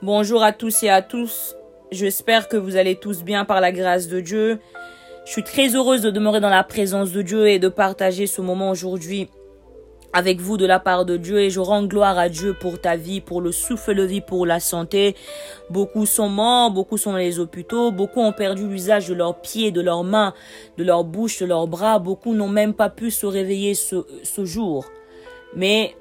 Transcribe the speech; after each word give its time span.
Bonjour 0.00 0.44
à 0.44 0.52
tous 0.52 0.84
et 0.84 0.88
à 0.88 1.02
tous. 1.02 1.56
J'espère 1.90 2.48
que 2.48 2.56
vous 2.56 2.76
allez 2.76 2.94
tous 2.94 3.24
bien 3.24 3.44
par 3.44 3.60
la 3.60 3.72
grâce 3.72 4.06
de 4.06 4.20
Dieu. 4.20 4.60
Je 5.26 5.32
suis 5.32 5.42
très 5.42 5.74
heureuse 5.74 6.02
de 6.02 6.10
demeurer 6.10 6.38
dans 6.38 6.48
la 6.48 6.62
présence 6.62 7.10
de 7.10 7.20
Dieu 7.20 7.48
et 7.48 7.58
de 7.58 7.66
partager 7.66 8.28
ce 8.28 8.40
moment 8.40 8.70
aujourd'hui 8.70 9.28
avec 10.12 10.38
vous 10.38 10.56
de 10.56 10.66
la 10.66 10.78
part 10.78 11.04
de 11.04 11.16
Dieu 11.16 11.40
et 11.40 11.50
je 11.50 11.58
rends 11.58 11.82
gloire 11.82 12.16
à 12.16 12.28
Dieu 12.28 12.54
pour 12.54 12.80
ta 12.80 12.94
vie, 12.94 13.20
pour 13.20 13.40
le 13.40 13.50
souffle 13.50 13.96
de 13.96 14.04
vie, 14.04 14.20
pour 14.20 14.46
la 14.46 14.60
santé. 14.60 15.16
Beaucoup 15.68 16.06
sont 16.06 16.28
morts, 16.28 16.70
beaucoup 16.70 16.96
sont 16.96 17.10
dans 17.10 17.18
les 17.18 17.40
hôpitaux, 17.40 17.90
beaucoup 17.90 18.20
ont 18.20 18.32
perdu 18.32 18.68
l'usage 18.68 19.08
de 19.08 19.14
leurs 19.14 19.40
pieds, 19.40 19.72
de 19.72 19.80
leurs 19.80 20.04
mains, 20.04 20.32
de 20.76 20.84
leur 20.84 21.02
bouche, 21.02 21.40
de 21.40 21.46
leurs 21.46 21.66
bras, 21.66 21.98
beaucoup 21.98 22.34
n'ont 22.34 22.46
même 22.46 22.72
pas 22.72 22.88
pu 22.88 23.10
se 23.10 23.26
réveiller 23.26 23.74
ce 23.74 24.44
jour. 24.44 24.86
Mais 25.56 25.96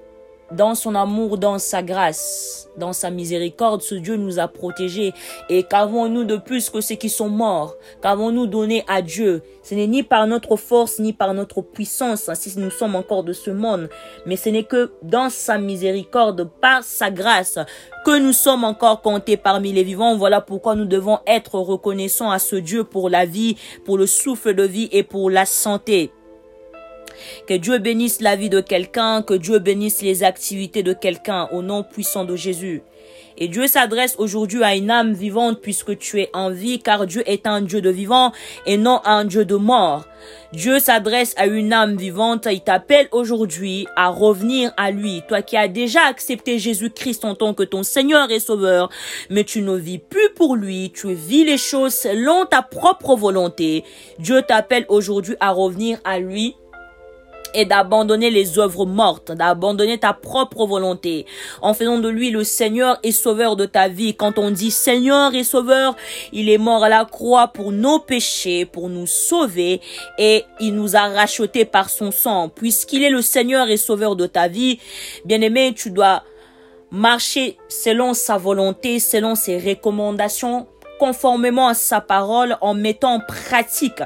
dans 0.51 0.75
son 0.75 0.95
amour, 0.95 1.37
dans 1.37 1.59
sa 1.59 1.83
grâce, 1.83 2.69
dans 2.77 2.93
sa 2.93 3.09
miséricorde, 3.09 3.81
ce 3.81 3.95
Dieu 3.95 4.15
nous 4.15 4.39
a 4.39 4.47
protégés. 4.47 5.13
Et 5.49 5.63
qu'avons-nous 5.63 6.23
de 6.23 6.37
plus 6.37 6.69
que 6.69 6.81
ceux 6.81 6.95
qui 6.95 7.09
sont 7.09 7.29
morts? 7.29 7.75
Qu'avons-nous 8.01 8.47
donné 8.47 8.83
à 8.87 9.01
Dieu? 9.01 9.41
Ce 9.63 9.75
n'est 9.75 9.87
ni 9.87 10.03
par 10.03 10.27
notre 10.27 10.55
force, 10.55 10.99
ni 10.99 11.11
par 11.11 11.33
notre 11.33 11.61
puissance, 11.61 12.29
hein, 12.29 12.35
si 12.35 12.57
nous 12.57 12.69
sommes 12.69 12.95
encore 12.95 13.23
de 13.23 13.33
ce 13.33 13.51
monde, 13.51 13.89
mais 14.25 14.37
ce 14.37 14.49
n'est 14.49 14.63
que 14.63 14.93
dans 15.01 15.29
sa 15.29 15.57
miséricorde, 15.57 16.49
par 16.61 16.83
sa 16.83 17.11
grâce, 17.11 17.59
que 18.05 18.17
nous 18.17 18.31
sommes 18.31 18.63
encore 18.63 19.01
comptés 19.01 19.35
parmi 19.35 19.73
les 19.73 19.83
vivants. 19.83 20.15
Voilà 20.15 20.39
pourquoi 20.39 20.75
nous 20.75 20.85
devons 20.85 21.19
être 21.27 21.55
reconnaissants 21.55 22.31
à 22.31 22.39
ce 22.39 22.55
Dieu 22.55 22.85
pour 22.85 23.09
la 23.09 23.25
vie, 23.25 23.57
pour 23.83 23.97
le 23.97 24.07
souffle 24.07 24.53
de 24.53 24.63
vie 24.63 24.87
et 24.93 25.03
pour 25.03 25.29
la 25.29 25.45
santé. 25.45 26.11
Que 27.47 27.55
Dieu 27.55 27.77
bénisse 27.77 28.21
la 28.21 28.35
vie 28.35 28.49
de 28.49 28.61
quelqu'un, 28.61 29.21
que 29.21 29.33
Dieu 29.33 29.59
bénisse 29.59 30.01
les 30.01 30.23
activités 30.23 30.83
de 30.83 30.93
quelqu'un 30.93 31.47
au 31.51 31.61
nom 31.61 31.83
puissant 31.83 32.25
de 32.25 32.35
Jésus. 32.35 32.83
Et 33.39 33.47
Dieu 33.47 33.67
s'adresse 33.67 34.15
aujourd'hui 34.17 34.63
à 34.63 34.75
une 34.75 34.89
âme 34.89 35.13
vivante 35.13 35.59
puisque 35.61 35.97
tu 35.99 36.19
es 36.19 36.29
en 36.33 36.49
vie, 36.49 36.79
car 36.79 37.05
Dieu 37.05 37.21
est 37.27 37.45
un 37.45 37.61
Dieu 37.61 37.81
de 37.81 37.89
vivant 37.89 38.31
et 38.65 38.77
non 38.77 38.99
un 39.05 39.25
Dieu 39.25 39.45
de 39.45 39.55
mort. 39.55 40.05
Dieu 40.53 40.79
s'adresse 40.79 41.35
à 41.37 41.45
une 41.45 41.71
âme 41.71 41.97
vivante, 41.97 42.47
il 42.49 42.61
t'appelle 42.61 43.07
aujourd'hui 43.11 43.85
à 43.95 44.09
revenir 44.09 44.73
à 44.75 44.89
lui, 44.89 45.21
toi 45.27 45.43
qui 45.43 45.55
as 45.55 45.67
déjà 45.67 46.01
accepté 46.05 46.57
Jésus-Christ 46.57 47.25
en 47.25 47.35
tant 47.35 47.53
que 47.53 47.63
ton 47.63 47.83
Seigneur 47.83 48.31
et 48.31 48.39
Sauveur, 48.39 48.89
mais 49.29 49.43
tu 49.43 49.61
ne 49.61 49.75
vis 49.75 49.99
plus 49.99 50.29
pour 50.35 50.55
lui, 50.55 50.91
tu 50.91 51.13
vis 51.13 51.45
les 51.45 51.57
choses 51.57 51.93
selon 51.93 52.45
ta 52.45 52.63
propre 52.63 53.15
volonté. 53.15 53.83
Dieu 54.17 54.41
t'appelle 54.41 54.85
aujourd'hui 54.89 55.35
à 55.39 55.51
revenir 55.51 55.99
à 56.03 56.17
lui 56.17 56.55
et 57.53 57.65
d'abandonner 57.65 58.29
les 58.29 58.59
œuvres 58.59 58.85
mortes, 58.85 59.31
d'abandonner 59.31 59.97
ta 59.97 60.13
propre 60.13 60.65
volonté, 60.65 61.25
en 61.61 61.73
faisant 61.73 61.99
de 61.99 62.09
lui 62.09 62.31
le 62.31 62.43
Seigneur 62.43 62.99
et 63.03 63.11
Sauveur 63.11 63.55
de 63.55 63.65
ta 63.65 63.87
vie. 63.87 64.15
Quand 64.15 64.37
on 64.37 64.51
dit 64.51 64.71
Seigneur 64.71 65.33
et 65.33 65.43
Sauveur, 65.43 65.95
il 66.33 66.49
est 66.49 66.57
mort 66.57 66.83
à 66.83 66.89
la 66.89 67.05
croix 67.05 67.47
pour 67.47 67.71
nos 67.71 67.99
péchés, 67.99 68.65
pour 68.65 68.89
nous 68.89 69.07
sauver, 69.07 69.81
et 70.17 70.43
il 70.59 70.75
nous 70.75 70.95
a 70.95 71.07
rachetés 71.07 71.65
par 71.65 71.89
son 71.89 72.11
sang. 72.11 72.49
Puisqu'il 72.49 73.03
est 73.03 73.09
le 73.09 73.21
Seigneur 73.21 73.69
et 73.69 73.77
Sauveur 73.77 74.15
de 74.15 74.25
ta 74.25 74.47
vie, 74.47 74.79
bien 75.25 75.41
aimé, 75.41 75.73
tu 75.75 75.91
dois 75.91 76.23
marcher 76.91 77.57
selon 77.67 78.13
sa 78.13 78.37
volonté, 78.37 78.99
selon 78.99 79.35
ses 79.35 79.57
recommandations, 79.57 80.67
conformément 80.99 81.67
à 81.67 81.73
sa 81.73 82.01
parole 82.01 82.57
en 82.61 82.73
mettant 82.73 83.15
en 83.15 83.19
pratique 83.19 84.01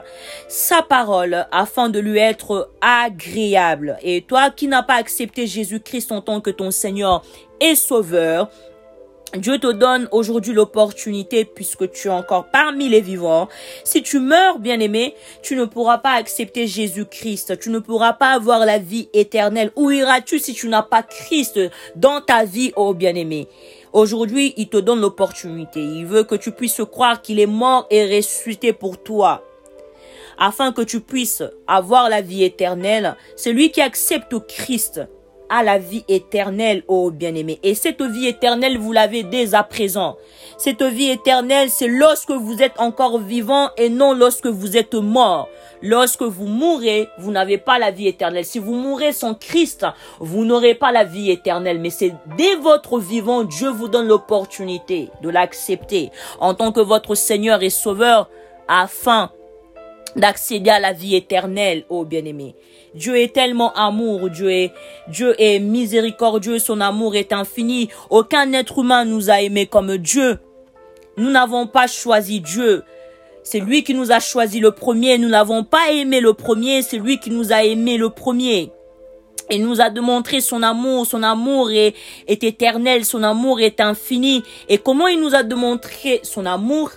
sa 0.47 0.81
parole 0.81 1.47
afin 1.51 1.89
de 1.89 1.99
lui 1.99 2.19
être 2.19 2.71
agréable. 2.81 3.97
Et 4.01 4.21
toi 4.21 4.49
qui 4.49 4.67
n'as 4.67 4.83
pas 4.83 4.95
accepté 4.95 5.47
Jésus-Christ 5.47 6.11
en 6.11 6.21
tant 6.21 6.41
que 6.41 6.49
ton 6.49 6.71
Seigneur 6.71 7.23
et 7.59 7.75
Sauveur, 7.75 8.49
Dieu 9.37 9.59
te 9.59 9.71
donne 9.71 10.09
aujourd'hui 10.11 10.51
l'opportunité, 10.51 11.45
puisque 11.45 11.89
tu 11.91 12.09
es 12.09 12.11
encore 12.11 12.47
parmi 12.51 12.89
les 12.89 12.99
vivants. 12.99 13.47
Si 13.85 14.03
tu 14.03 14.19
meurs, 14.19 14.59
bien-aimé, 14.59 15.15
tu 15.41 15.55
ne 15.55 15.63
pourras 15.63 15.99
pas 15.99 16.15
accepter 16.15 16.67
Jésus-Christ. 16.67 17.57
Tu 17.57 17.69
ne 17.69 17.79
pourras 17.79 18.11
pas 18.11 18.33
avoir 18.33 18.65
la 18.65 18.77
vie 18.77 19.07
éternelle. 19.13 19.71
Où 19.77 19.89
iras-tu 19.89 20.37
si 20.39 20.53
tu 20.53 20.67
n'as 20.67 20.81
pas 20.81 21.01
Christ 21.01 21.59
dans 21.95 22.19
ta 22.19 22.43
vie, 22.43 22.73
oh 22.75 22.93
bien-aimé? 22.93 23.47
Aujourd'hui, 23.93 24.53
il 24.55 24.69
te 24.69 24.77
donne 24.77 25.01
l'opportunité. 25.01 25.83
Il 25.83 26.05
veut 26.05 26.23
que 26.23 26.35
tu 26.35 26.51
puisses 26.51 26.81
croire 26.89 27.21
qu'il 27.21 27.39
est 27.39 27.45
mort 27.45 27.87
et 27.89 28.15
ressuscité 28.15 28.71
pour 28.71 29.01
toi. 29.03 29.43
Afin 30.37 30.71
que 30.71 30.81
tu 30.81 31.01
puisses 31.01 31.43
avoir 31.67 32.09
la 32.09 32.21
vie 32.21 32.43
éternelle. 32.43 33.17
Celui 33.35 33.71
qui 33.71 33.81
accepte 33.81 34.35
Christ 34.47 35.01
à 35.51 35.63
la 35.63 35.77
vie 35.77 36.05
éternelle, 36.07 36.83
ô 36.87 37.11
bien-aimé. 37.11 37.59
Et 37.61 37.75
cette 37.75 38.01
vie 38.01 38.27
éternelle, 38.27 38.77
vous 38.77 38.93
l'avez 38.93 39.23
dès 39.23 39.53
à 39.53 39.63
présent. 39.63 40.15
Cette 40.57 40.81
vie 40.81 41.09
éternelle, 41.09 41.69
c'est 41.69 41.89
lorsque 41.89 42.31
vous 42.31 42.63
êtes 42.63 42.79
encore 42.79 43.19
vivant 43.19 43.69
et 43.77 43.89
non 43.89 44.13
lorsque 44.13 44.47
vous 44.47 44.77
êtes 44.77 44.95
mort. 44.95 45.49
Lorsque 45.81 46.21
vous 46.21 46.45
mourrez, 46.45 47.09
vous 47.19 47.31
n'avez 47.31 47.57
pas 47.57 47.79
la 47.79 47.91
vie 47.91 48.07
éternelle. 48.07 48.45
Si 48.45 48.59
vous 48.59 48.75
mourrez 48.75 49.11
sans 49.11 49.33
Christ, 49.33 49.85
vous 50.19 50.45
n'aurez 50.45 50.73
pas 50.73 50.93
la 50.93 51.03
vie 51.03 51.29
éternelle. 51.29 51.79
Mais 51.79 51.89
c'est 51.89 52.13
dès 52.37 52.55
votre 52.55 52.97
vivant, 52.97 53.43
Dieu 53.43 53.69
vous 53.69 53.89
donne 53.89 54.07
l'opportunité 54.07 55.09
de 55.21 55.29
l'accepter 55.29 56.11
en 56.39 56.53
tant 56.53 56.71
que 56.71 56.79
votre 56.79 57.13
Seigneur 57.13 57.61
et 57.61 57.69
Sauveur 57.69 58.29
afin 58.69 59.31
d'accéder 60.15 60.69
à 60.69 60.79
la 60.79 60.93
vie 60.93 61.15
éternelle, 61.15 61.83
ô 61.89 62.05
bien-aimé. 62.05 62.55
Dieu 62.93 63.17
est 63.17 63.33
tellement 63.33 63.73
amour, 63.73 64.29
Dieu 64.29 64.51
est, 64.51 64.73
Dieu 65.07 65.33
est 65.39 65.59
miséricordieux, 65.59 66.59
son 66.59 66.81
amour 66.81 67.15
est 67.15 67.31
infini. 67.31 67.89
Aucun 68.09 68.51
être 68.53 68.79
humain 68.79 69.05
nous 69.05 69.29
a 69.29 69.41
aimés 69.41 69.65
comme 69.65 69.97
Dieu. 69.97 70.39
Nous 71.17 71.29
n'avons 71.29 71.67
pas 71.67 71.87
choisi 71.87 72.41
Dieu. 72.41 72.83
C'est 73.43 73.59
lui 73.59 73.83
qui 73.83 73.93
nous 73.93 74.11
a 74.11 74.19
choisi 74.19 74.59
le 74.59 74.71
premier. 74.71 75.17
Nous 75.17 75.29
n'avons 75.29 75.63
pas 75.63 75.91
aimé 75.91 76.19
le 76.19 76.33
premier. 76.33 76.81
C'est 76.81 76.97
lui 76.97 77.19
qui 77.19 77.31
nous 77.31 77.53
a 77.53 77.63
aimé 77.63 77.97
le 77.97 78.09
premier. 78.09 78.71
Il 79.51 79.65
nous 79.65 79.81
a 79.81 79.89
démontré 79.89 80.39
son 80.39 80.63
amour, 80.63 81.05
son 81.05 81.23
amour 81.23 81.71
est, 81.71 81.93
est 82.27 82.43
éternel, 82.43 83.03
son 83.03 83.21
amour 83.21 83.59
est 83.59 83.81
infini. 83.81 84.43
Et 84.69 84.77
comment 84.77 85.07
il 85.07 85.19
nous 85.19 85.35
a 85.35 85.43
démontré 85.43 86.21
son 86.23 86.45
amour? 86.45 86.91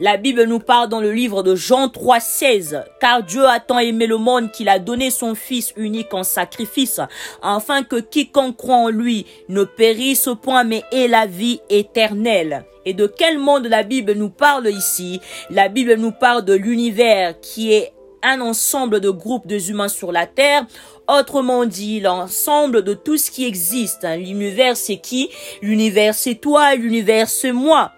La 0.00 0.16
Bible 0.16 0.44
nous 0.44 0.58
parle 0.58 0.88
dans 0.88 1.00
le 1.00 1.12
livre 1.12 1.42
de 1.42 1.54
Jean 1.54 1.88
3,16. 1.88 2.82
Car 3.00 3.22
Dieu 3.22 3.46
a 3.46 3.60
tant 3.60 3.78
aimé 3.78 4.06
le 4.06 4.16
monde 4.16 4.50
qu'il 4.50 4.70
a 4.70 4.78
donné 4.78 5.10
son 5.10 5.34
Fils 5.34 5.74
unique 5.76 6.14
en 6.14 6.24
sacrifice, 6.24 7.00
afin 7.42 7.82
que 7.82 7.96
quiconque 7.96 8.56
croit 8.56 8.76
en 8.76 8.88
lui 8.88 9.26
ne 9.48 9.64
périsse 9.64 10.30
point, 10.40 10.64
mais 10.64 10.84
ait 10.92 11.08
la 11.08 11.26
vie 11.26 11.60
éternelle. 11.68 12.64
Et 12.86 12.94
de 12.94 13.06
quel 13.06 13.38
monde 13.38 13.66
la 13.66 13.82
Bible 13.82 14.12
nous 14.12 14.30
parle 14.30 14.68
ici? 14.68 15.20
La 15.50 15.68
Bible 15.68 15.96
nous 15.96 16.12
parle 16.12 16.44
de 16.46 16.54
l'univers 16.54 17.38
qui 17.40 17.74
est 17.74 17.92
un 18.22 18.40
ensemble 18.40 19.00
de 19.00 19.10
groupes 19.10 19.46
de 19.46 19.58
humains 19.70 19.88
sur 19.88 20.12
la 20.12 20.26
terre. 20.26 20.66
Autrement 21.08 21.64
dit, 21.64 22.00
l'ensemble 22.00 22.82
de 22.82 22.94
tout 22.94 23.16
ce 23.16 23.30
qui 23.30 23.46
existe. 23.46 24.04
Hein. 24.04 24.16
L'univers, 24.16 24.76
c'est 24.76 24.98
qui? 24.98 25.30
L'univers, 25.62 26.14
c'est 26.14 26.36
toi. 26.36 26.74
L'univers, 26.74 27.28
c'est 27.28 27.52
moi. 27.52 27.92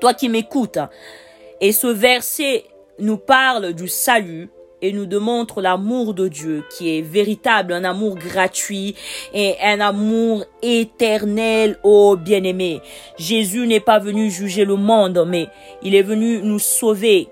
Toi 0.00 0.14
qui 0.14 0.28
m'écoutes. 0.28 0.78
Et 1.60 1.72
ce 1.72 1.86
verset 1.86 2.64
nous 2.98 3.16
parle 3.16 3.72
du 3.72 3.88
salut 3.88 4.50
et 4.80 4.92
nous 4.92 5.06
démontre 5.06 5.60
l'amour 5.60 6.14
de 6.14 6.28
Dieu 6.28 6.64
qui 6.70 6.96
est 6.96 7.02
véritable, 7.02 7.72
un 7.72 7.84
amour 7.84 8.16
gratuit 8.16 8.94
et 9.34 9.56
un 9.62 9.80
amour 9.80 10.44
éternel 10.62 11.78
au 11.82 12.16
bien-aimé. 12.16 12.80
Jésus 13.18 13.66
n'est 13.66 13.80
pas 13.80 13.98
venu 13.98 14.30
juger 14.30 14.64
le 14.64 14.76
monde, 14.76 15.24
mais 15.26 15.48
il 15.82 15.94
est 15.94 16.02
venu 16.02 16.40
nous 16.42 16.60
sauver 16.60 17.28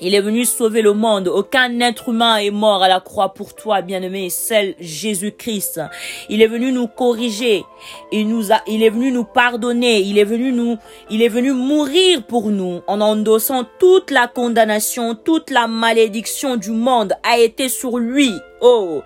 il 0.00 0.14
est 0.14 0.20
venu 0.20 0.44
sauver 0.44 0.82
le 0.82 0.92
monde. 0.92 1.28
Aucun 1.28 1.80
être 1.80 2.10
humain 2.10 2.36
est 2.36 2.50
mort 2.50 2.82
à 2.82 2.88
la 2.88 3.00
croix 3.00 3.34
pour 3.34 3.54
toi, 3.54 3.82
bien-aimé, 3.82 4.30
seul 4.30 4.74
Jésus-Christ. 4.78 5.80
Il 6.28 6.42
est 6.42 6.46
venu 6.46 6.72
nous 6.72 6.86
corriger. 6.86 7.64
Il 8.12 8.28
nous 8.28 8.52
a, 8.52 8.60
il 8.66 8.82
est 8.82 8.90
venu 8.90 9.10
nous 9.10 9.24
pardonner. 9.24 10.00
Il 10.00 10.18
est 10.18 10.24
venu 10.24 10.52
nous, 10.52 10.76
il 11.10 11.22
est 11.22 11.28
venu 11.28 11.52
mourir 11.52 12.22
pour 12.24 12.50
nous 12.50 12.80
en 12.86 13.00
endossant 13.00 13.64
toute 13.78 14.10
la 14.10 14.28
condamnation, 14.28 15.14
toute 15.14 15.50
la 15.50 15.66
malédiction 15.66 16.56
du 16.56 16.70
monde 16.70 17.14
a 17.22 17.38
été 17.38 17.68
sur 17.68 17.98
lui. 17.98 18.32
Oh, 18.60 19.02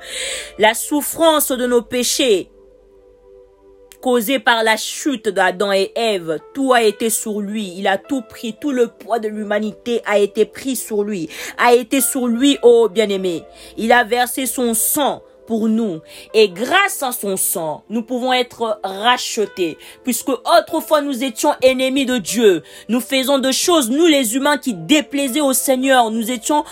la 0.58 0.74
souffrance 0.74 1.52
de 1.52 1.66
nos 1.66 1.82
péchés 1.82 2.50
causé 4.02 4.40
par 4.40 4.64
la 4.64 4.76
chute 4.76 5.28
d'Adam 5.28 5.72
et 5.72 5.92
Ève. 5.94 6.38
Tout 6.52 6.74
a 6.74 6.82
été 6.82 7.08
sur 7.08 7.40
lui. 7.40 7.72
Il 7.78 7.86
a 7.86 7.96
tout 7.96 8.22
pris. 8.28 8.54
Tout 8.60 8.72
le 8.72 8.88
poids 8.88 9.20
de 9.20 9.28
l'humanité 9.28 10.02
a 10.04 10.18
été 10.18 10.44
pris 10.44 10.76
sur 10.76 11.04
lui. 11.04 11.30
A 11.56 11.72
été 11.72 12.02
sur 12.02 12.26
lui, 12.26 12.58
oh 12.62 12.88
bien-aimé. 12.90 13.44
Il 13.78 13.92
a 13.92 14.04
versé 14.04 14.44
son 14.44 14.74
sang 14.74 15.22
pour 15.46 15.68
nous. 15.68 16.00
Et 16.34 16.48
grâce 16.48 17.02
à 17.02 17.12
son 17.12 17.36
sang, 17.36 17.84
nous 17.88 18.02
pouvons 18.02 18.32
être 18.32 18.80
rachetés. 18.82 19.78
Puisque 20.04 20.30
autrefois 20.30 21.00
nous 21.00 21.24
étions 21.24 21.54
ennemis 21.62 22.04
de 22.04 22.18
Dieu. 22.18 22.62
Nous 22.88 23.00
faisons 23.00 23.38
de 23.38 23.52
choses, 23.52 23.88
nous 23.88 24.06
les 24.06 24.34
humains, 24.34 24.58
qui 24.58 24.74
déplaisaient 24.74 25.40
au 25.40 25.52
Seigneur. 25.52 26.10
Nous 26.10 26.30
étions 26.30 26.64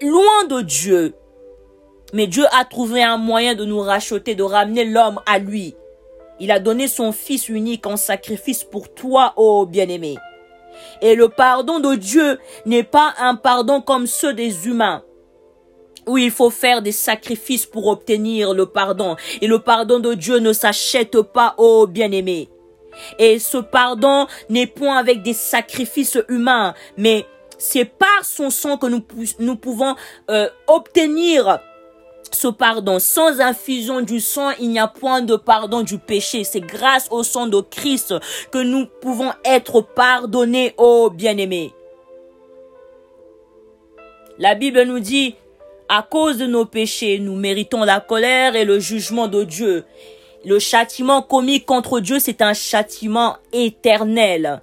loin 0.00 0.44
de 0.48 0.60
Dieu. 0.62 1.14
Mais 2.14 2.26
Dieu 2.26 2.44
a 2.58 2.64
trouvé 2.64 3.02
un 3.02 3.18
moyen 3.18 3.54
de 3.54 3.64
nous 3.64 3.80
racheter, 3.80 4.34
de 4.34 4.42
ramener 4.42 4.84
l'homme 4.84 5.20
à 5.26 5.38
lui. 5.38 5.74
Il 6.40 6.50
a 6.50 6.60
donné 6.60 6.88
son 6.88 7.12
Fils 7.12 7.48
unique 7.48 7.86
en 7.86 7.96
sacrifice 7.96 8.64
pour 8.64 8.92
toi, 8.92 9.34
ô 9.36 9.66
bien-aimé. 9.66 10.16
Et 11.02 11.14
le 11.14 11.28
pardon 11.28 11.80
de 11.80 11.94
Dieu 11.94 12.38
n'est 12.66 12.84
pas 12.84 13.14
un 13.18 13.34
pardon 13.34 13.80
comme 13.80 14.06
ceux 14.06 14.34
des 14.34 14.66
humains 14.68 15.02
où 16.06 16.16
il 16.16 16.30
faut 16.30 16.50
faire 16.50 16.80
des 16.82 16.92
sacrifices 16.92 17.66
pour 17.66 17.86
obtenir 17.86 18.54
le 18.54 18.66
pardon. 18.66 19.16
Et 19.42 19.46
le 19.46 19.58
pardon 19.58 20.00
de 20.00 20.14
Dieu 20.14 20.38
ne 20.38 20.52
s'achète 20.52 21.20
pas, 21.20 21.54
ô 21.58 21.86
bien-aimé. 21.86 22.48
Et 23.18 23.38
ce 23.38 23.58
pardon 23.58 24.26
n'est 24.48 24.66
point 24.66 24.96
avec 24.96 25.22
des 25.22 25.34
sacrifices 25.34 26.18
humains, 26.28 26.74
mais 26.96 27.26
c'est 27.58 27.84
par 27.84 28.24
son 28.24 28.50
sang 28.50 28.78
que 28.78 28.86
nous, 28.86 29.56
pouvons 29.56 29.94
euh, 30.30 30.48
obtenir 30.66 31.60
ce 32.34 32.48
pardon. 32.48 32.98
Sans 32.98 33.40
infusion 33.40 34.00
du 34.00 34.20
sang, 34.20 34.50
il 34.60 34.70
n'y 34.70 34.78
a 34.78 34.88
point 34.88 35.22
de 35.22 35.36
pardon 35.36 35.82
du 35.82 35.98
péché. 35.98 36.44
C'est 36.44 36.60
grâce 36.60 37.08
au 37.10 37.22
sang 37.22 37.46
de 37.46 37.60
Christ 37.60 38.14
que 38.50 38.58
nous 38.58 38.86
pouvons 39.00 39.32
être 39.44 39.80
pardonnés, 39.80 40.74
ô 40.76 41.10
bien-aimés. 41.10 41.72
La 44.38 44.54
Bible 44.54 44.82
nous 44.84 45.00
dit, 45.00 45.34
à 45.88 46.02
cause 46.02 46.38
de 46.38 46.46
nos 46.46 46.64
péchés, 46.64 47.18
nous 47.18 47.34
méritons 47.34 47.84
la 47.84 48.00
colère 48.00 48.54
et 48.54 48.64
le 48.64 48.78
jugement 48.78 49.26
de 49.26 49.42
Dieu. 49.44 49.84
Le 50.44 50.58
châtiment 50.58 51.22
commis 51.22 51.62
contre 51.62 52.00
Dieu, 52.00 52.18
c'est 52.20 52.42
un 52.42 52.54
châtiment 52.54 53.36
éternel. 53.52 54.62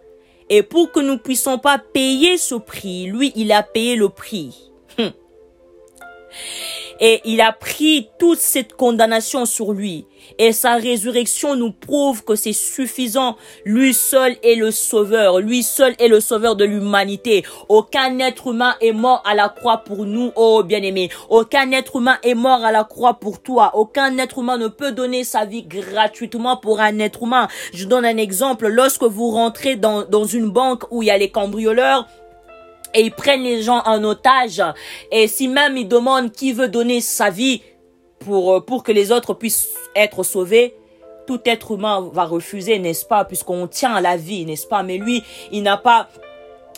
Et 0.49 0.63
pour 0.63 0.91
que 0.91 0.99
nous 0.99 1.17
puissions 1.17 1.57
pas 1.57 1.79
payer 1.79 2.37
ce 2.37 2.55
prix, 2.55 3.05
lui, 3.05 3.33
il 3.35 3.51
a 3.51 3.63
payé 3.63 3.95
le 3.95 4.09
prix. 4.09 4.71
Hum 4.97 5.11
et 6.99 7.21
il 7.25 7.41
a 7.41 7.51
pris 7.51 8.09
toute 8.19 8.39
cette 8.39 8.73
condamnation 8.73 9.45
sur 9.45 9.73
lui. 9.73 10.05
Et 10.39 10.53
sa 10.53 10.75
résurrection 10.75 11.55
nous 11.55 11.71
prouve 11.71 12.23
que 12.23 12.35
c'est 12.35 12.53
suffisant. 12.53 13.37
Lui 13.63 13.93
seul 13.93 14.35
est 14.43 14.55
le 14.55 14.71
sauveur. 14.71 15.39
Lui 15.39 15.63
seul 15.63 15.95
est 15.99 16.07
le 16.07 16.19
sauveur 16.19 16.55
de 16.55 16.65
l'humanité. 16.65 17.43
Aucun 17.69 18.17
être 18.19 18.47
humain 18.47 18.75
est 18.81 18.91
mort 18.91 19.21
à 19.25 19.35
la 19.35 19.49
croix 19.49 19.79
pour 19.79 20.05
nous, 20.05 20.31
oh 20.35 20.63
bien-aimé. 20.63 21.09
Aucun 21.29 21.71
être 21.71 21.97
humain 21.97 22.17
est 22.23 22.33
mort 22.33 22.63
à 22.63 22.71
la 22.71 22.83
croix 22.83 23.15
pour 23.15 23.41
toi. 23.41 23.71
Aucun 23.75 24.17
être 24.17 24.39
humain 24.39 24.57
ne 24.57 24.67
peut 24.67 24.91
donner 24.91 25.23
sa 25.23 25.45
vie 25.45 25.63
gratuitement 25.63 26.57
pour 26.57 26.79
un 26.79 26.99
être 26.99 27.23
humain. 27.23 27.47
Je 27.73 27.85
donne 27.85 28.05
un 28.05 28.17
exemple. 28.17 28.67
Lorsque 28.67 29.03
vous 29.03 29.29
rentrez 29.29 29.75
dans, 29.75 30.03
dans 30.03 30.25
une 30.25 30.49
banque 30.49 30.83
où 30.91 31.03
il 31.03 31.07
y 31.07 31.11
a 31.11 31.17
les 31.17 31.29
cambrioleurs, 31.29 32.07
et 32.95 33.01
ils 33.01 33.11
prennent 33.11 33.43
les 33.43 33.61
gens 33.61 33.81
en 33.85 34.03
otage. 34.03 34.63
Et 35.11 35.27
si 35.27 35.47
même 35.47 35.77
ils 35.77 35.87
demandent 35.87 36.31
qui 36.31 36.53
veut 36.53 36.69
donner 36.69 37.01
sa 37.01 37.29
vie 37.29 37.61
pour, 38.19 38.53
euh, 38.53 38.61
pour 38.61 38.83
que 38.83 38.91
les 38.91 39.11
autres 39.11 39.33
puissent 39.33 39.69
être 39.95 40.23
sauvés, 40.23 40.75
tout 41.27 41.41
être 41.45 41.71
humain 41.71 42.09
va 42.13 42.23
refuser, 42.23 42.79
n'est-ce 42.79 43.05
pas, 43.05 43.25
puisqu'on 43.25 43.67
tient 43.67 43.95
à 43.95 44.01
la 44.01 44.15
vie, 44.15 44.45
n'est-ce 44.45 44.67
pas? 44.67 44.83
Mais 44.83 44.97
lui, 44.97 45.23
il 45.51 45.63
n'a 45.63 45.75
pas, 45.75 46.07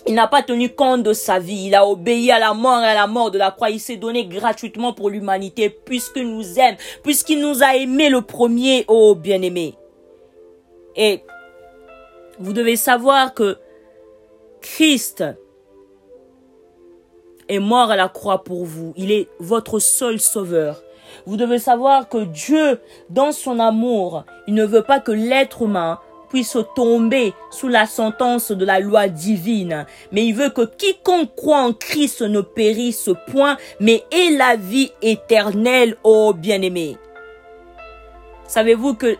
il 0.07 0.15
n'a 0.15 0.27
pas 0.27 0.41
tenu 0.41 0.69
compte 0.69 1.03
de 1.03 1.13
sa 1.13 1.37
vie. 1.37 1.65
Il 1.67 1.75
a 1.75 1.85
obéi 1.85 2.31
à 2.31 2.39
la 2.39 2.53
mort 2.53 2.81
et 2.81 2.87
à 2.87 2.93
la 2.93 3.07
mort 3.07 3.29
de 3.29 3.37
la 3.37 3.51
croix. 3.51 3.69
Il 3.69 3.79
s'est 3.79 3.97
donné 3.97 4.25
gratuitement 4.25 4.93
pour 4.93 5.09
l'humanité, 5.09 5.69
puisqu'il 5.69 6.33
nous 6.33 6.59
aime, 6.59 6.77
puisqu'il 7.03 7.41
nous 7.41 7.61
a 7.61 7.75
aimé 7.75 8.09
le 8.09 8.21
premier, 8.21 8.85
oh 8.87 9.15
bien-aimé. 9.15 9.75
Et 10.95 11.21
vous 12.39 12.53
devez 12.53 12.75
savoir 12.75 13.33
que 13.33 13.57
Christ, 14.61 15.23
est 17.49 17.59
mort 17.59 17.91
à 17.91 17.95
la 17.95 18.09
croix 18.09 18.43
pour 18.43 18.65
vous. 18.65 18.93
Il 18.95 19.11
est 19.11 19.27
votre 19.39 19.79
seul 19.79 20.19
sauveur. 20.19 20.81
Vous 21.25 21.37
devez 21.37 21.59
savoir 21.59 22.09
que 22.09 22.25
Dieu, 22.25 22.79
dans 23.09 23.31
son 23.31 23.59
amour, 23.59 24.23
il 24.47 24.53
ne 24.53 24.65
veut 24.65 24.83
pas 24.83 24.99
que 24.99 25.11
l'être 25.11 25.63
humain 25.63 25.99
puisse 26.29 26.57
tomber 26.75 27.33
sous 27.51 27.67
la 27.67 27.85
sentence 27.85 28.51
de 28.51 28.65
la 28.65 28.79
loi 28.79 29.07
divine, 29.07 29.85
mais 30.11 30.25
il 30.25 30.33
veut 30.33 30.49
que 30.49 30.65
quiconque 30.65 31.35
croit 31.35 31.61
en 31.61 31.73
Christ 31.73 32.21
ne 32.21 32.41
périsse 32.41 33.09
point, 33.31 33.57
mais 33.79 34.03
ait 34.11 34.31
la 34.31 34.55
vie 34.55 34.91
éternelle, 35.01 35.95
ô 36.03 36.33
bien-aimé. 36.33 36.97
Savez-vous 38.47 38.95
que 38.95 39.17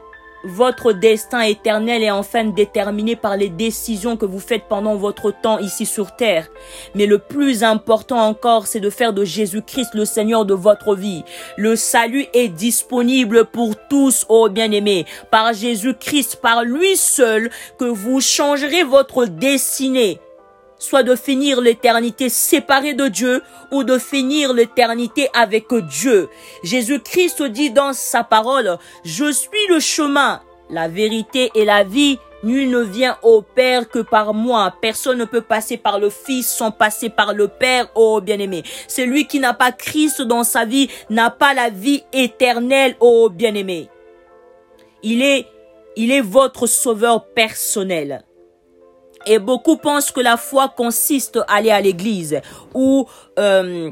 votre 0.48 0.94
destin 0.94 1.42
éternel 1.42 2.04
est 2.04 2.12
enfin 2.12 2.46
déterminé 2.46 3.16
par 3.16 3.38
les 3.38 3.50
décisions 3.50 4.18
que 4.18 4.26
vous 4.26 4.40
faites 4.40 4.64
pendant 4.70 4.96
votre 4.96 5.32
temps 5.32 5.60
ici 5.60 5.86
sur 5.86 6.16
terre. 6.16 6.48
Mais 6.96 7.06
le 7.06 7.20
plus 7.20 7.64
important 7.64 8.20
encore, 8.20 8.68
c'est 8.68 8.80
de 8.80 8.90
faire 8.90 9.14
de 9.14 9.26
Jésus-Christ 9.26 9.94
le 9.94 10.06
Seigneur 10.06 10.46
de 10.46 10.54
votre 10.54 10.96
vie. 10.96 11.24
Le 11.58 11.76
salut 11.76 12.26
est 12.34 12.48
disponible 12.48 13.46
pour 13.46 13.76
tous, 13.90 14.26
ô 14.30 14.50
bien-aimés. 14.50 15.06
Par 15.32 15.54
Jésus-Christ, 15.54 16.38
par 16.42 16.64
lui 16.64 16.96
seul, 16.96 17.52
que 17.78 17.86
vous 17.86 18.22
changerez 18.22 18.84
votre 18.84 19.26
destinée 19.26 20.20
soit 20.80 21.04
de 21.04 21.16
finir 21.16 21.62
l'éternité 21.62 22.30
séparée 22.30 22.94
de 22.94 23.08
Dieu 23.08 23.42
ou 23.72 23.84
de 23.84 23.98
finir 23.98 24.54
l'éternité 24.54 25.30
avec 25.34 25.74
Dieu. 25.74 26.30
Jésus-Christ 26.64 27.44
dit 27.44 27.72
dans 27.72 27.94
sa 27.94 28.24
parole, 28.24 28.78
je 29.04 29.32
suis 29.32 29.68
le 29.70 29.80
chemin, 29.80 30.42
la 30.70 30.88
vérité 30.88 31.52
et 31.56 31.66
la 31.66 31.84
vie. 31.84 32.20
Nul 32.44 32.70
ne 32.70 32.82
vient 32.82 33.18
au 33.24 33.42
Père 33.42 33.90
que 33.90 34.00
par 34.00 34.34
moi. 34.34 34.74
Personne 34.80 35.18
ne 35.18 35.26
peut 35.26 35.42
passer 35.42 35.76
par 35.76 36.00
le 36.00 36.12
Fils 36.12 36.48
sans 36.48 36.70
passer 36.70 37.10
par 37.10 37.34
le 37.34 37.48
Père, 37.48 37.90
oh 37.96 38.22
bien-aimé. 38.22 38.62
Celui 38.88 39.26
qui 39.26 39.40
n'a 39.40 39.56
pas 39.56 39.72
Christ 39.72 40.22
dans 40.22 40.44
sa 40.44 40.64
vie 40.64 40.88
n'a 41.10 41.32
pas 41.32 41.56
la 41.56 41.70
vie 41.70 42.04
éternelle, 42.14 42.96
oh 43.00 43.30
bien-aimé. 43.30 43.90
Il 45.02 45.24
est, 45.24 45.48
il 45.96 46.12
est 46.12 46.22
votre 46.22 46.68
sauveur 46.68 47.26
personnel. 47.30 48.24
Et 49.28 49.40
beaucoup 49.40 49.78
pensent 49.78 50.12
que 50.12 50.22
la 50.22 50.38
foi 50.38 50.70
consiste 50.70 51.38
à 51.48 51.56
aller 51.56 51.72
à 51.72 51.82
l'église 51.82 52.40
ou 52.74 53.06
euh, 53.38 53.92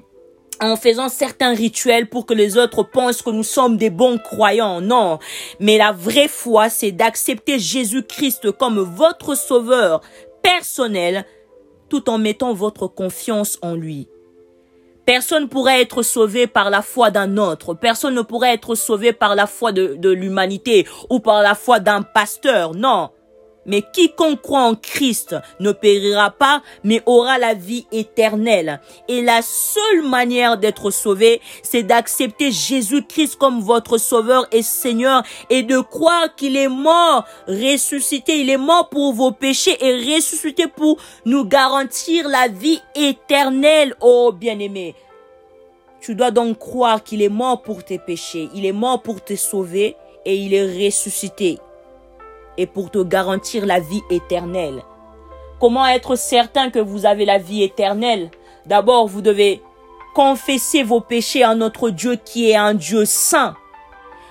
en 0.61 0.75
faisant 0.77 1.09
certains 1.09 1.53
rituels 1.53 2.07
pour 2.07 2.25
que 2.25 2.33
les 2.33 2.57
autres 2.57 2.83
pensent 2.83 3.21
que 3.21 3.29
nous 3.29 3.43
sommes 3.43 3.77
des 3.77 3.89
bons 3.89 4.17
croyants. 4.17 4.79
Non, 4.79 5.19
mais 5.59 5.77
la 5.77 5.91
vraie 5.91 6.29
foi, 6.29 6.69
c'est 6.69 6.91
d'accepter 6.91 7.59
Jésus-Christ 7.59 8.51
comme 8.51 8.79
votre 8.79 9.35
sauveur 9.35 10.01
personnel 10.41 11.25
tout 11.89 12.09
en 12.09 12.17
mettant 12.17 12.53
votre 12.53 12.88
confiance 12.88 13.59
en 13.61 13.75
lui. 13.75 14.07
Personne 15.05 15.43
ne 15.43 15.47
pourrait 15.47 15.81
être 15.81 16.01
sauvé 16.01 16.47
par 16.47 16.71
la 16.71 16.81
foi 16.81 17.11
d'un 17.11 17.38
autre. 17.38 17.75
Personne 17.75 18.15
ne 18.15 18.21
pourrait 18.21 18.53
être 18.53 18.73
sauvé 18.73 19.13
par 19.13 19.35
la 19.35 19.45
foi 19.45 19.71
de, 19.71 19.95
de 19.95 20.09
l'humanité 20.09 20.88
ou 21.11 21.19
par 21.19 21.43
la 21.43 21.53
foi 21.53 21.79
d'un 21.79 22.01
pasteur. 22.01 22.73
Non. 22.73 23.09
Mais 23.65 23.81
quiconque 23.81 24.41
croit 24.41 24.63
en 24.63 24.75
Christ 24.75 25.35
ne 25.59 25.71
périra 25.71 26.31
pas, 26.31 26.62
mais 26.84 27.01
aura 27.05 27.38
la 27.38 27.53
vie 27.53 27.88
éternelle. 27.91 28.79
Et 29.07 29.22
la 29.22 29.41
seule 29.41 30.03
manière 30.03 30.57
d'être 30.57 30.91
sauvé, 30.91 31.41
c'est 31.63 31.84
d'accepter 31.84 32.51
Jésus-Christ 32.51 33.38
comme 33.38 33.62
votre 33.62 33.98
sauveur 33.98 34.48
et 34.51 34.62
Seigneur 34.62 35.24
et 35.50 35.63
de 35.63 35.79
croire 35.79 36.36
qu'il 36.36 36.57
est 36.57 36.69
mort, 36.69 37.25
ressuscité. 37.48 38.39
Il 38.39 38.50
est 38.50 38.57
mort 38.57 38.89
pour 38.89 39.13
vos 39.13 39.31
péchés 39.31 39.77
et 39.79 40.15
ressuscité 40.15 40.67
pour 40.67 40.98
nous 41.25 41.45
garantir 41.45 42.27
la 42.29 42.48
vie 42.48 42.81
éternelle, 42.95 43.95
oh 44.01 44.31
bien-aimé. 44.31 44.95
Tu 46.01 46.13
dois 46.13 46.31
donc 46.31 46.60
croire 46.60 47.03
qu'il 47.03 47.24
est 47.24 47.29
mort 47.29 47.63
pour 47.63 47.84
tes 47.84 47.98
péchés, 47.98 48.50
il 48.53 48.65
est 48.65 48.72
mort 48.72 49.01
pour 49.01 49.24
te 49.24 49.36
sauver 49.36 49.95
et 50.24 50.36
il 50.36 50.53
est 50.53 50.86
ressuscité 50.86 51.57
et 52.57 52.65
pour 52.65 52.91
te 52.91 53.03
garantir 53.03 53.65
la 53.65 53.79
vie 53.79 54.03
éternelle. 54.09 54.83
Comment 55.59 55.88
être 55.88 56.15
certain 56.15 56.69
que 56.69 56.79
vous 56.79 57.05
avez 57.05 57.25
la 57.25 57.38
vie 57.38 57.63
éternelle? 57.63 58.29
D'abord, 58.65 59.07
vous 59.07 59.21
devez 59.21 59.62
confesser 60.13 60.83
vos 60.83 61.01
péchés 61.01 61.43
à 61.43 61.55
notre 61.55 61.89
Dieu 61.89 62.17
qui 62.24 62.50
est 62.50 62.55
un 62.55 62.74
Dieu 62.74 63.05
saint. 63.05 63.55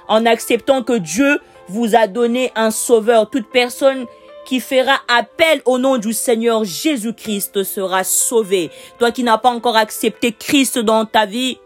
En 0.08 0.26
acceptant 0.26 0.82
que 0.82 0.98
Dieu 0.98 1.40
vous 1.68 1.94
a 1.94 2.06
donné 2.06 2.52
un 2.54 2.70
sauveur, 2.70 3.30
toute 3.30 3.48
personne 3.50 4.06
qui 4.44 4.60
fera 4.60 4.96
appel 5.08 5.62
au 5.64 5.78
nom 5.78 5.96
du 5.96 6.12
Seigneur 6.12 6.64
Jésus-Christ 6.64 7.62
sera 7.62 8.04
sauvée. 8.04 8.70
Toi 8.98 9.10
qui 9.10 9.22
n'as 9.22 9.38
pas 9.38 9.50
encore 9.50 9.76
accepté 9.76 10.32
Christ 10.32 10.78
dans 10.78 11.06
ta 11.06 11.26
vie, 11.26 11.58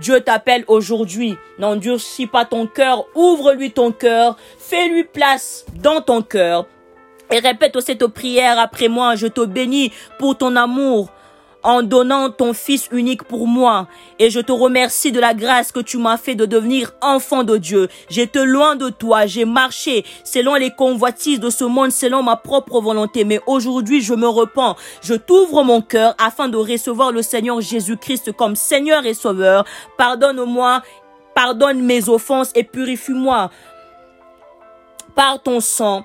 Dieu 0.00 0.20
t'appelle 0.20 0.64
aujourd'hui. 0.68 1.36
N'endurcis 1.58 2.26
pas 2.26 2.44
ton 2.44 2.66
cœur, 2.66 3.06
ouvre-lui 3.14 3.72
ton 3.72 3.92
cœur, 3.92 4.36
fais-lui 4.58 5.04
place 5.04 5.64
dans 5.74 6.00
ton 6.00 6.22
cœur. 6.22 6.66
Et 7.30 7.40
répète 7.40 7.78
cette 7.80 8.06
prière 8.06 8.58
après 8.58 8.88
moi, 8.88 9.14
je 9.14 9.26
te 9.26 9.44
bénis 9.44 9.92
pour 10.18 10.38
ton 10.38 10.56
amour, 10.56 11.10
en 11.68 11.82
donnant 11.82 12.30
ton 12.30 12.54
Fils 12.54 12.88
unique 12.92 13.24
pour 13.24 13.46
moi. 13.46 13.88
Et 14.18 14.30
je 14.30 14.40
te 14.40 14.52
remercie 14.52 15.12
de 15.12 15.20
la 15.20 15.34
grâce 15.34 15.70
que 15.70 15.80
tu 15.80 15.98
m'as 15.98 16.16
fait 16.16 16.34
de 16.34 16.46
devenir 16.46 16.92
enfant 17.02 17.44
de 17.44 17.58
Dieu. 17.58 17.88
J'étais 18.08 18.46
loin 18.46 18.74
de 18.74 18.88
toi, 18.88 19.26
j'ai 19.26 19.44
marché 19.44 20.06
selon 20.24 20.54
les 20.54 20.70
convoitises 20.70 21.40
de 21.40 21.50
ce 21.50 21.64
monde, 21.64 21.92
selon 21.92 22.22
ma 22.22 22.36
propre 22.36 22.80
volonté. 22.80 23.24
Mais 23.24 23.40
aujourd'hui, 23.46 24.00
je 24.00 24.14
me 24.14 24.26
repens. 24.26 24.76
Je 25.02 25.12
t'ouvre 25.12 25.62
mon 25.62 25.82
cœur 25.82 26.14
afin 26.18 26.48
de 26.48 26.56
recevoir 26.56 27.12
le 27.12 27.20
Seigneur 27.20 27.60
Jésus-Christ 27.60 28.32
comme 28.32 28.56
Seigneur 28.56 29.04
et 29.04 29.12
Sauveur. 29.12 29.66
Pardonne-moi, 29.98 30.80
pardonne 31.34 31.82
mes 31.82 32.08
offenses 32.08 32.50
et 32.54 32.64
purifie-moi 32.64 33.50
par 35.14 35.42
ton 35.42 35.60
sang 35.60 36.04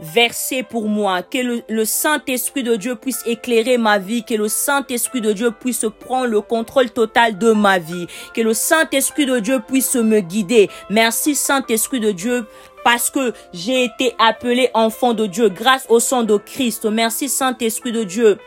versé 0.00 0.62
pour 0.62 0.88
moi, 0.88 1.22
que 1.22 1.62
le, 1.68 1.84
Saint-Esprit 1.84 2.62
de 2.62 2.76
Dieu 2.76 2.96
puisse 2.96 3.22
éclairer 3.26 3.78
ma 3.78 3.98
vie, 3.98 4.24
que 4.24 4.34
le 4.34 4.48
Saint-Esprit 4.48 5.20
de 5.20 5.32
Dieu 5.32 5.50
puisse 5.50 5.84
prendre 6.00 6.26
le 6.26 6.40
contrôle 6.40 6.90
total 6.90 7.38
de 7.38 7.52
ma 7.52 7.78
vie, 7.78 8.06
que 8.34 8.40
le 8.40 8.54
Saint-Esprit 8.54 9.26
de 9.26 9.38
Dieu 9.38 9.60
puisse 9.66 9.94
me 9.96 10.20
guider. 10.20 10.70
Merci 10.88 11.34
Saint-Esprit 11.34 12.00
de 12.00 12.12
Dieu 12.12 12.46
parce 12.82 13.10
que 13.10 13.32
j'ai 13.52 13.84
été 13.84 14.14
appelé 14.18 14.70
enfant 14.72 15.12
de 15.12 15.26
Dieu 15.26 15.48
grâce 15.48 15.86
au 15.88 16.00
sang 16.00 16.22
de 16.22 16.36
Christ. 16.38 16.86
Merci 16.86 17.28
Saint-Esprit 17.28 17.92
de 17.92 18.04
Dieu 18.04 18.38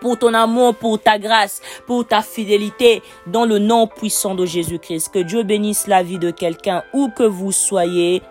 pour 0.00 0.18
ton 0.18 0.34
amour, 0.34 0.74
pour 0.74 1.00
ta 1.00 1.18
grâce, 1.18 1.62
pour 1.86 2.06
ta 2.06 2.20
fidélité, 2.20 3.02
dans 3.26 3.46
le 3.46 3.58
nom 3.58 3.86
puissant 3.86 4.34
de 4.34 4.44
Jésus-Christ. 4.44 5.10
Que 5.12 5.20
Dieu 5.20 5.42
bénisse 5.42 5.86
la 5.86 6.02
vie 6.02 6.18
de 6.18 6.30
quelqu'un, 6.30 6.84
où 6.92 7.08
que 7.08 7.22
vous 7.22 7.52
soyez. 7.52 8.22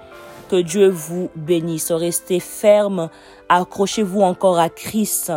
Que 0.49 0.57
Dieu 0.57 0.89
vous 0.89 1.29
bénisse. 1.35 1.91
Restez 1.91 2.39
ferme. 2.39 3.09
Accrochez-vous 3.49 4.21
encore 4.21 4.59
à 4.59 4.69
Christ 4.69 5.31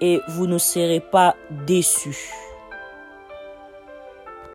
et 0.00 0.20
vous 0.28 0.46
ne 0.46 0.58
serez 0.58 1.00
pas 1.00 1.36
déçus. 1.66 2.49